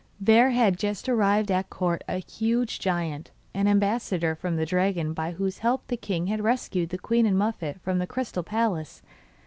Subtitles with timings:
[0.19, 5.33] There had just arrived at court a huge giant, as ambassador from the dragon by
[5.33, 9.03] whose help the king had rescued the queen and Muffette from the crystal palace.